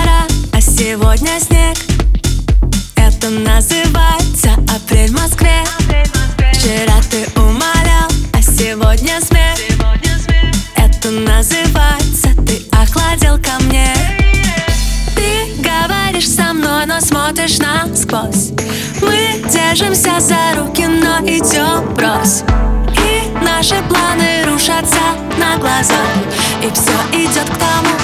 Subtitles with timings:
[0.00, 1.76] жара, а сегодня снег.
[2.96, 5.64] Это называется апрель в Москве.
[6.52, 9.58] Вчера ты умолял, а сегодня смех.
[10.76, 13.94] Это называется ты охладил ко мне.
[15.14, 18.50] Ты говоришь со мной, но смотришь насквозь.
[19.02, 22.42] Мы держимся за руки, но идем брось
[22.92, 26.06] И наши планы рушатся на глазах.
[26.62, 27.99] И все идет к тому,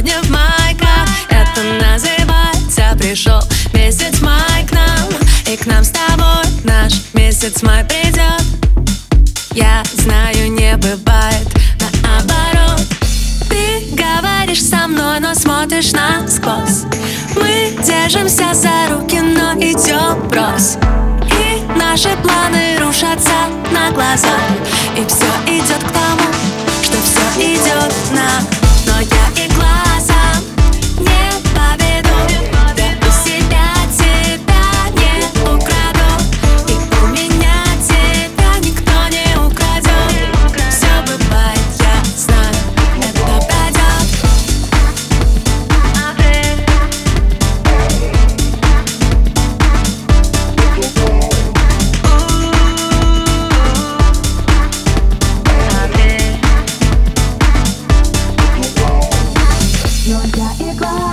[0.00, 3.40] сегодня в майках Это называется пришел
[3.74, 5.08] месяц май к нам.
[5.46, 8.42] И к нам с тобой наш месяц май придет.
[9.52, 11.48] Я знаю, не бывает.
[12.02, 12.86] Наоборот
[13.48, 16.84] Ты говоришь со мной, но смотришь насквозь.
[17.36, 20.76] Мы держимся за руки, но идем брось
[21.30, 24.40] И наши планы рушатся на глазах
[24.96, 26.39] И все идет к тому
[60.10, 61.09] E igual.